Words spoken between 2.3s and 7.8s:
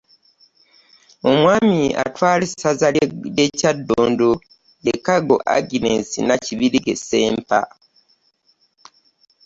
essaza lye Kyaddondo ye Kaggo Agnes Nakibirige Ssempa.